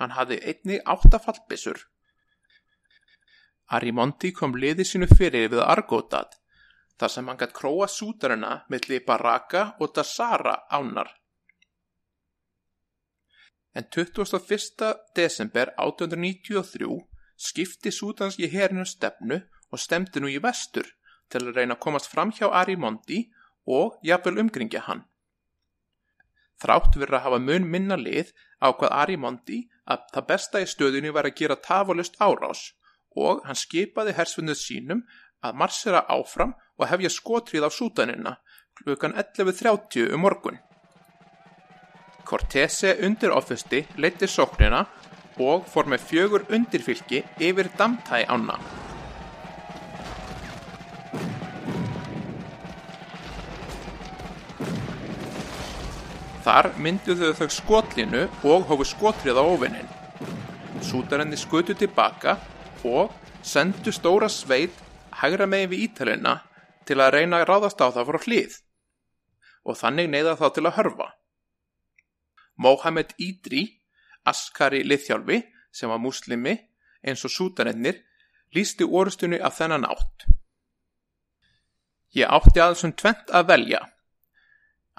[0.00, 1.78] Hann hafði einni áttafallbissur.
[3.76, 6.40] Arimonti kom liði sínu fyrir við Argodad
[7.00, 11.08] þar sem hann gætt króa sútarina millir Baraka og Dasara ánar.
[13.72, 14.90] En 21.
[15.14, 16.88] desember 1893
[17.36, 19.38] skipti sútanski herinu stefnu
[19.70, 20.88] og stemdi nú í vestur
[21.30, 23.22] til að reyna að komast fram hjá Arimondi
[23.70, 25.04] og jafnvel umgringja hann.
[26.60, 29.60] Þrátt verið að hafa mun minna lið á hvað Arimondi
[29.90, 32.70] að það besta í stöðinu var að gera tafalust árás
[33.18, 35.04] og hann skipaði hersfunduð sínum
[35.42, 38.36] að marsera áfram og hefja skotrið á sútanina
[38.80, 40.60] klukkan 11.30 um morgun.
[42.24, 44.84] Cortese undir offisti leytir sóknina
[45.40, 48.60] og fór með fjögur undirfylki yfir Damtæ ána.
[56.40, 59.88] Þar mynduðu þau skotlinu og hófu skotrið á ofinnin.
[60.80, 62.38] Sútarenni skutu tilbaka
[62.88, 63.12] og
[63.44, 64.76] sendu stóra sveit
[65.20, 66.38] hægra megin við Ítalina
[66.88, 68.56] til að reyna að ráðast á það frá hlið
[69.68, 71.08] og þannig neyða þá til að hörfa.
[72.56, 73.66] Mohamed Idri,
[74.24, 76.56] askari liðhjálfi sem var muslimi
[77.04, 78.00] eins og sútanennir,
[78.56, 80.26] lísti orustunni af þennan átt.
[82.16, 83.80] Ég átti aðeins um tvent að velja,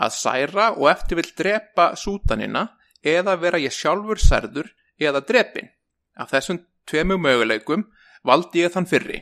[0.02, 2.68] að særa og eftir vil drepa sútanina
[3.04, 5.70] eða vera ég sjálfur særður eða drepin.
[6.18, 7.88] Af þessum tveimu möguleikum
[8.28, 9.22] valdi ég þann fyrri.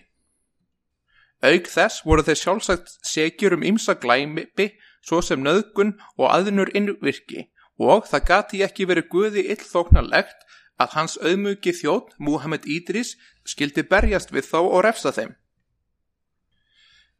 [1.44, 4.74] Auk þess voru þeir sjálfsagt segjur um ymsa glæmipi
[5.06, 7.48] svo sem nöðgun og aðnur innvirki
[7.80, 10.44] og það gati ekki verið guði illþóknarlegt
[10.80, 13.14] að hans auðmugi þjótt Muhammed Idris
[13.48, 15.32] skildi berjast við þá og refsa þeim.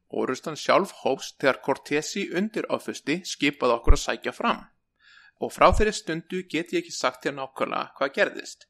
[0.10, 4.66] Orustan sjálf hófst þegar Cortesi undir áfusti skipaði okkur að sækja fram
[5.40, 8.66] og frá þeirri stundu get ég ekki sagt þér nákvæmlega hvað gerðist.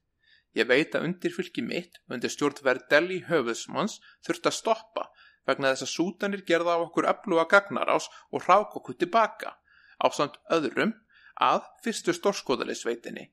[0.58, 5.08] Ég veit að undirfylki mitt undir stjórnverðdeli höfusmanns þurft að stoppa
[5.50, 9.56] vegna þess að sútanir gerða á okkur öfluga gagnarás og rák okkur tilbaka
[9.98, 10.94] á samt öðrum
[11.40, 13.30] að fyrstu stórskoðalisveitinni.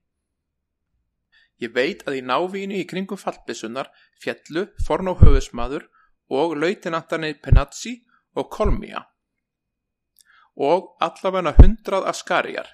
[1.61, 3.89] Ég veit að í návínu í kringum fallbissunar
[4.21, 5.89] fjallu forn og höfusmaður
[6.33, 8.01] og lautinantarnir Penazzi
[8.37, 9.05] og Kolmia
[10.57, 12.69] og allavegna hundrað askarjar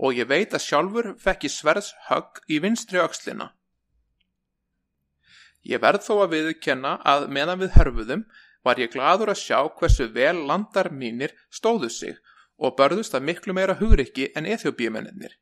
[0.00, 3.50] og ég veit að sjálfur fekk ég sverðs högg í vinstri aukslina.
[5.60, 8.22] Ég verð þó að viðkenna að meðan við hörfuðum
[8.64, 12.16] var ég gladur að sjá hversu vel landar mínir stóðu sig
[12.56, 15.36] og börðust að miklu meira hugriki en eþjóbíumennir.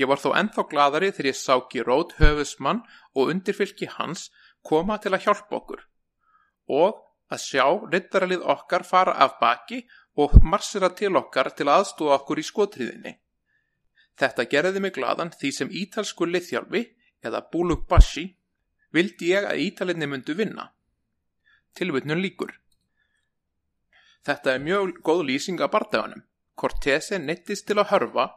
[0.00, 4.30] Ég var þó ennþá gladari þegar ég sá Girót höfusmann og undirfylki hans
[4.64, 5.82] koma til að hjálpa okkur
[6.72, 7.02] og
[7.32, 9.82] að sjá rittaralið okkar fara af baki
[10.22, 13.12] og marsera til okkar til aðstóða okkur í skotriðinni.
[14.16, 16.82] Þetta gerði mig gladan því sem ítalsku liðhjálfi
[17.24, 18.26] eða Búlug Bashi
[18.92, 20.68] vildi ég að ítalinni myndu vinna.
[21.72, 22.52] Tilvutnum líkur.
[24.22, 26.22] Þetta er mjög góð lýsing af bardaganum.
[26.54, 28.28] Cortese neittist til að hörfa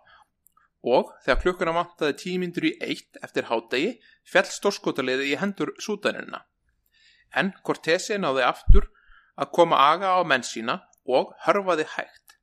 [0.86, 3.95] og þegar klukkuna vantaði tímindur í eitt eftir hádegi
[4.32, 6.43] fell stórskotaliði í hendur sútanina.
[7.34, 8.91] En Cortese náði aftur
[9.36, 12.38] að koma aga á menn sína og hörfaði hægt.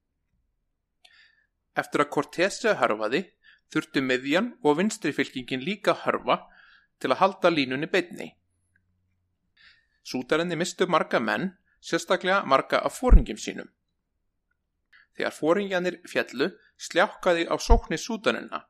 [1.78, 3.22] Eftir að Cortese hörfaði
[3.72, 6.42] þurftu miðjan og vinstrifylkingin líka hörfa
[7.00, 8.32] til að halda línunni beitni.
[10.02, 13.70] Sútarinni mistu marga menn, sérstaklega marga af fóringum sínum.
[15.16, 16.50] Þegar fóringjanir fjallu
[16.86, 18.66] sljákkaði á sóknir sútanina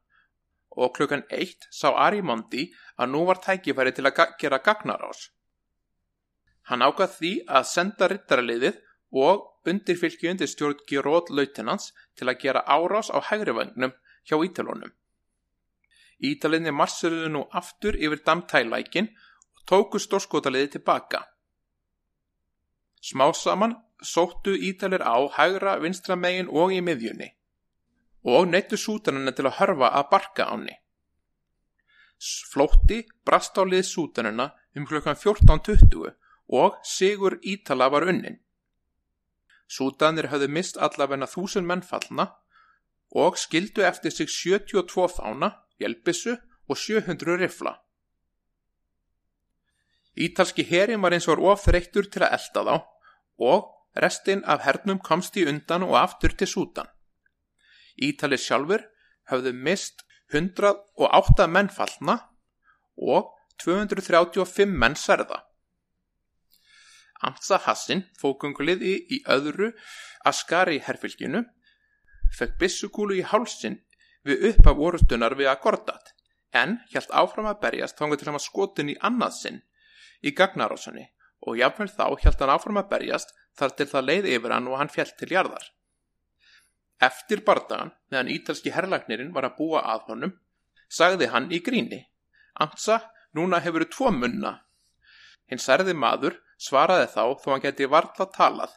[0.77, 5.29] og klukkan eitt sá Arimondi að nú var tækifæri til að ga gera gagnar ás.
[6.69, 8.79] Hann ágað því að senda rittaraliðið
[9.25, 13.93] og undirfylki undir stjórn Girót lautinans til að gera árás á hægri vagnum
[14.29, 14.93] hjá Ítalónum.
[16.23, 21.27] Ítalinni marsiruðu nú aftur yfir damtælækin og tóku stórskotaliði tilbaka.
[23.03, 27.33] Smá saman sóttu Ítalir á hægra vinstra megin og í miðjunni
[28.23, 30.77] og neittu sútanina til að hörfa að barka áni.
[32.53, 36.15] Flótti brast á lið sútanina um klukkan 14.20
[36.53, 38.39] og Sigur Ítala var unnin.
[39.67, 42.29] Sútanir hafði mist allavegna þúsund mennfallna
[43.11, 46.37] og skildu eftir sig 72 fána jelbissu
[46.69, 47.75] og 700 rifla.
[50.17, 52.75] Ítalski herin var eins og var ofþreyttur til að elda þá
[53.49, 53.71] og
[54.05, 56.92] restinn af hernum komst í undan og aftur til sútan.
[57.97, 58.85] Ítalir sjálfur
[59.31, 62.19] hafðu mist 108 menn fallna
[62.97, 65.43] og 235 menn serða.
[67.23, 69.71] Amtsa Hassin, fókunguliði í öðru
[70.27, 71.45] Askari herfylginu,
[72.35, 73.79] fekk bissukúlu í hálsin
[74.27, 76.15] við uppaf orustunar við Agordat
[76.53, 79.61] en hjælt áfram að berjast þángu til hann var skotin í annað sinn
[80.23, 81.07] í gagnarásunni
[81.47, 84.79] og jáfnveil þá hjælt hann áfram að berjast þar til það leiði yfir hann og
[84.81, 85.65] hann fjælt til jarðar.
[87.03, 90.35] Eftir bardagan, meðan ítalski herrlagnirinn var að búa að honum,
[90.87, 91.99] sagði hann í gríni.
[92.63, 93.01] Amtsa,
[93.35, 94.53] núna hefur þú tvo munna.
[95.51, 98.77] Hinn særði maður svaraði þá þó hann geti varla talað.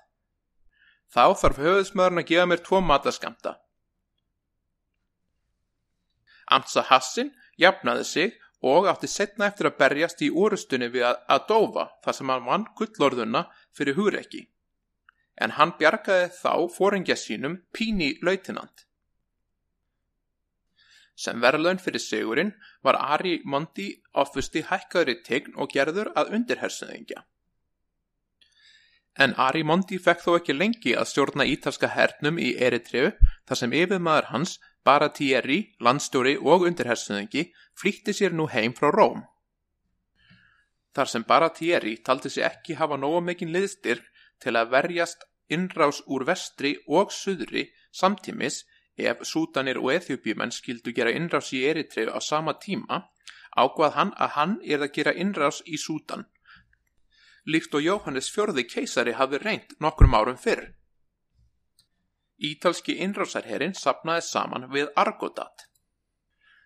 [1.13, 3.53] Þá þarf höfðsmaðurinn að gefa mér tvo mataskamta.
[6.55, 8.33] Amtsa Hassin jafnaði sig
[8.65, 12.49] og átti setna eftir að berjast í úrustunni við að, að dófa þar sem hann
[12.49, 13.45] vann gullorðuna
[13.77, 14.45] fyrir hugreiki.
[15.41, 18.85] En hann bjargaði þá fóringja sínum Píni lautinant.
[21.15, 22.51] Sem verðlaun fyrir sigurinn
[22.83, 27.23] var Ari Mondi áfusti hækkaður í tegn og gerður að undirhersuðingja.
[29.15, 33.13] En Ari Mondi fekk þó ekki lengi að stjórna ítalska hernum í Eritreu
[33.47, 37.45] þar sem yfirmaður hans Baratieri, landstjóri og undirhersuðingi
[37.79, 39.23] flýtti sér nú heim frá Róm.
[40.95, 44.03] Þar sem Baratieri taldi sig ekki hafa nóga mikinn liðstyrk
[44.43, 48.63] til að verjast innrás úr vestri og suðri samtímis
[48.97, 53.03] ef Súdanir og Eþjópiumenn skildu gera innrás í Eritreu á sama tíma
[53.55, 56.25] ákvað hann að hann er að gera innrás í Súdan
[57.45, 60.73] líkt og Jóhannes fjörði keisari hafi reynd nokkrum árum fyrr.
[62.41, 65.67] Ítalski innrásarherin sapnaði saman við Argodat.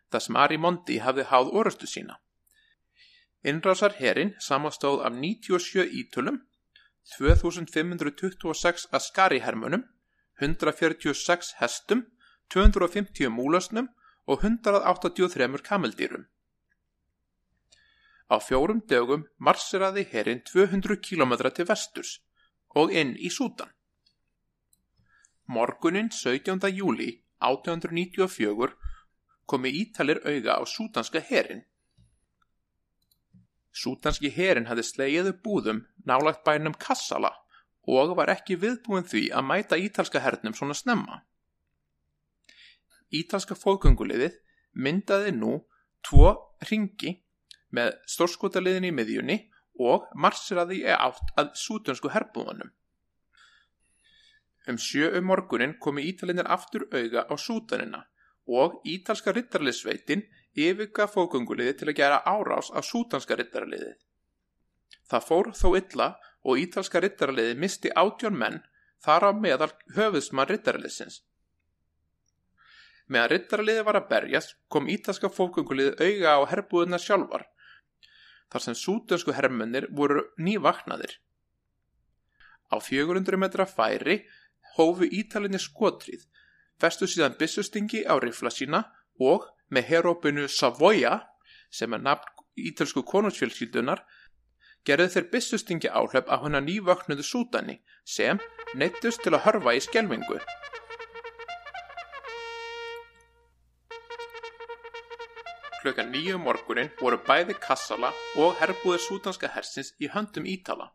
[0.09, 2.17] Það sem Arimondi hafði háð orustu sína.
[3.45, 6.39] Innrásarherin samastóð af 97 ítölum
[7.17, 9.83] 2526 askarihermunum,
[10.39, 12.05] 146 hestum,
[12.49, 13.89] 250 múlasnum
[14.25, 16.27] og 183 kameldýrum.
[18.29, 22.19] Á fjórum dögum marseraði herin 200 km til vesturs
[22.77, 23.71] og inn í Sútan.
[25.49, 26.69] Morgunin 17.
[26.69, 27.09] júli
[27.41, 28.75] 1894
[29.49, 31.65] komi ítalir auga á sútanska herin.
[33.75, 37.31] Sútanski herin hafði slegið búðum nálagt bænum Kassala
[37.89, 41.21] og var ekki viðbúin því að mæta ítalska hernum svona snemma.
[43.09, 44.35] Ítalska fóðgönguliðið
[44.73, 45.55] myndaði nú
[46.05, 46.33] tvo
[46.69, 47.15] ringi
[47.73, 49.37] með stórskotaliðin í miðjunni
[49.79, 52.69] og marsiraði í átt að sútansku herbúðunum.
[54.69, 58.03] Um sjö um morgunin komi Ítalinir aftur auga á sútanina
[58.49, 60.25] og Ítalska rittarliðsveitin
[60.65, 63.97] yfirga fóðgönguliði til að gera árás á sútanska rittarliðið.
[65.09, 66.09] Það fór þó illa
[66.45, 68.61] og Ítalska rittarliði misti átjón menn
[69.03, 71.21] þar á meðal höfðsmann rittarliðsins.
[73.09, 77.47] Meðan rittarliði var að berjast kom Ítalska fóðgönguliði auga á herbúðuna sjálfar
[78.49, 81.11] þar sem sútönsku hermennir voru nývaknaðir.
[82.69, 84.23] Á 400 metra færi
[84.75, 86.23] hófu Ítalinni skotrið,
[86.81, 88.83] festu síðan byssustingi á rifla sína
[89.19, 91.19] og með herópinu Savoia,
[91.69, 94.01] sem er nafn ítölsku konungsfjölskyldunar,
[94.87, 98.39] gerðu þeir byssustingi áhlöp á hennar nývaknuðu sútani sem
[98.75, 100.39] neittust til að hörfa í skjelvingu.
[105.79, 108.09] Klukkan nýju um morgunin voru bæði Kassala
[108.43, 110.89] og herbúðir sútanska hersins í höndum Ítala.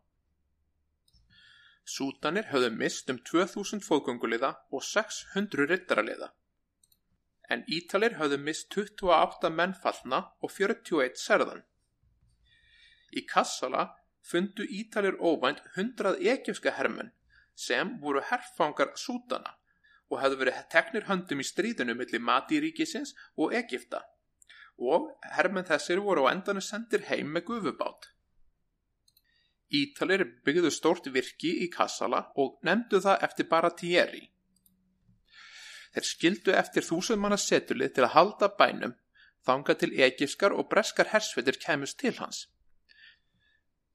[1.89, 6.29] Sútanir höfðu mist um 2000 fóðgönguliða og 600 rittaraliða.
[7.53, 11.61] En Ítalir höfðu mist 28 mennfallna og 41 serðan.
[13.13, 13.91] Í Kassala
[14.25, 17.13] fundu Ítalir óvænt 100 ekjumska hermenn
[17.67, 19.55] sem voru herrfangar sútana
[20.11, 24.03] og hefðu verið teknir höndum í stríðinu millir Matiríkisins og Egipta
[24.79, 28.11] og hermenn þessir voru á endanu sendir heim með gufubát.
[29.75, 34.29] Ítalir byggðu stórt virki í Kassala og nefndu það eftir bara Thierry.
[35.95, 38.95] Þeir skildu eftir þúsundmanna setulið til að halda bænum
[39.47, 42.49] þanga til egifskar og breskar hersveitir kemust til hans.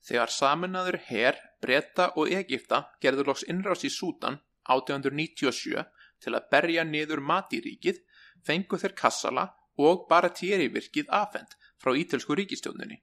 [0.06, 4.39] Þegar saminnaður herr, breyta og Egipta gerður loks innrás í Sútan
[4.70, 5.84] 1897
[6.24, 8.00] til að berja niður matiríkið
[8.45, 9.45] fengu þeir Kassala
[9.80, 13.00] og bara tjerivirkið afhend frá ítölsku ríkistjóninni.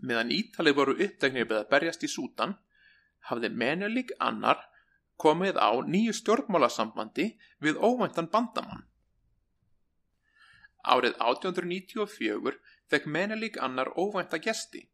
[0.00, 2.54] Meðan Ítali voru uppdegnir með að berjast í Sútan,
[3.28, 4.62] hafði Menelik annar
[5.24, 7.26] komið á nýju stjórnmálasambandi
[7.64, 8.86] við óvæntan bandamann.
[10.80, 12.56] Árið 1894
[12.88, 14.86] fekk Menelik annar óvænta gesti.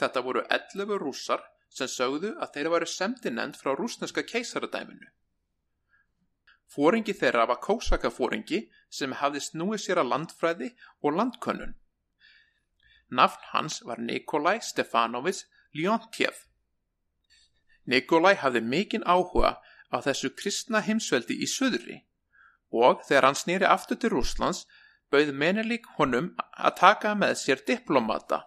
[0.00, 5.10] Þetta voru 11 rússar sem sögðu að þeir varu semdinend frá rúsneska keisaradæminu.
[6.68, 8.62] Fóringi þeirra var kósakafóringi
[8.92, 10.68] sem hafði snúið sér að landfræði
[11.02, 11.76] og landkönnun.
[13.08, 16.44] Nafn hans var Nikolai Stefanovic Ljóntjev.
[17.88, 19.56] Nikolai hafði mikinn áhuga
[19.88, 22.02] á þessu kristna heimsveldi í söðri
[22.84, 24.66] og þegar hann snýri aftur til Rúslands
[25.12, 28.42] bauð Menelik honum að taka með sér diplomata.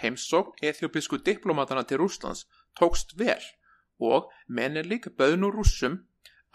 [0.00, 2.46] Heimsókn eþjópisku diplomatana til Rúslands
[2.78, 3.42] tókst vel
[3.98, 5.98] og Menelik bauð nú rússum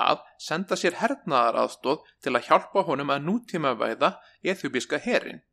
[0.01, 5.43] að senda sér hernaðaraðstóð til að hjálpa honum að nútímavæða eþjópiska herin.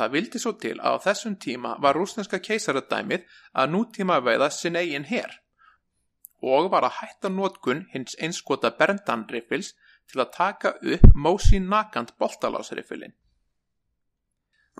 [0.00, 5.04] Það vildi svo til að á þessum tíma var rúsneska keisaradæmið að nútímavæða sin eigin
[5.10, 5.34] her
[6.40, 9.74] og var að hætta nótkun hins einskota Berndanriffils
[10.08, 13.12] til að taka upp Mósi Nakant boltalásriffilin.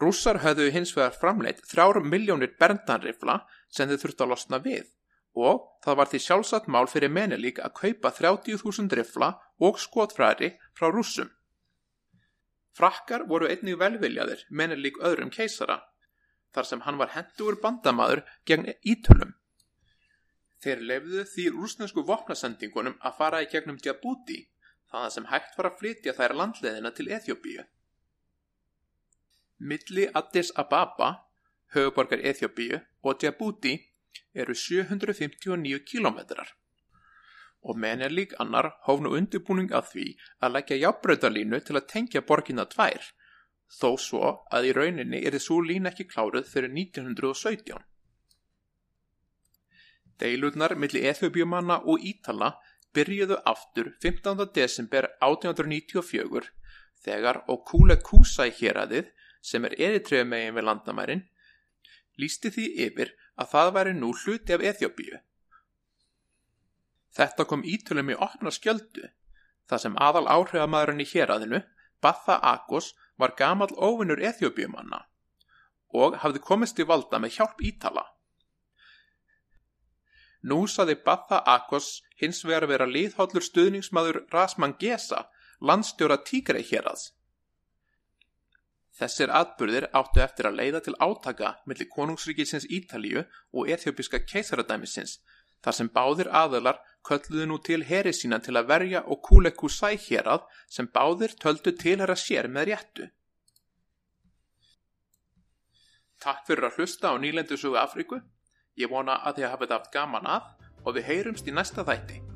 [0.01, 4.89] Rússar höfðu hins vegar framleitt þrjárum miljónir Berndanriffla sem þau þurfti að losna við
[5.37, 10.89] og það var því sjálfsagt mál fyrir Menelik að kaupa 30.000 rifla og skotfræri frá
[10.89, 11.29] rússum.
[12.77, 15.81] Frakkar voru einnig velviljaðir Menelik öðrum keisara,
[16.55, 19.35] þar sem hann var hendur bandamaður gegn ítölum.
[20.61, 24.43] Þeir lefðu því rúsnesku vopnasendingunum að fara í gegnum Djabúti,
[24.93, 27.65] þannig sem hægt var að flytja þær landleðina til Eþjóbíu.
[29.61, 31.11] Milli Addis Ababa
[31.75, 33.75] höfuborgar Eþjóbíu og Djibouti
[34.35, 36.49] eru 759 kilometrar.
[37.61, 40.07] Og Menelik annar hóf nú undirbúning að því
[40.41, 43.11] að leggja jafnbröðalínu til að tengja borginna tvær,
[43.69, 47.85] þó svo að í rauninni er þessu lín ekki kláruð fyrir 1917.
[50.21, 52.55] Deilurnar millir Eþjóbíumanna og Ítala
[52.97, 54.49] byrjuðu aftur 15.
[54.55, 56.51] desember 1894
[57.05, 61.23] þegar Okule Kusai héradið sem er eritrefið megin við landamærin
[62.21, 65.21] lísti því yfir að það væri nú hluti af Eþjóbíu.
[67.17, 69.11] Þetta kom ítölum í opna skjöldu,
[69.69, 71.63] þar sem aðal áhrifamæðurinn í héræðinu,
[72.01, 75.05] Batha Akos, var gamal óvinnur Eþjóbíumanna
[75.91, 78.05] og hafði komist í valda með hjálp Ítala.
[80.47, 85.27] Nú saði Batha Akos hins vegar vera liðhóllur stuðningsmaður Rasman Gesa,
[85.61, 87.11] landstjóra Tígrei héræðs.
[89.01, 95.19] Þessir atburðir áttu eftir að leiða til átaka millir konungsríkisins Ítalíu og ethiopíska keisaradæmisins
[95.65, 100.47] þar sem báðir aðalar kölluðu nú til heri sína til að verja og kúleku sæhjerað
[100.69, 103.09] sem báðir töldu tilhera sér með réttu.
[106.21, 108.21] Takk fyrir að hlusta á nýlendu sugu Afríku.
[108.77, 110.51] Ég vona að þið hafið haft gaman að
[110.85, 112.30] og við heyrumst í næsta þætti.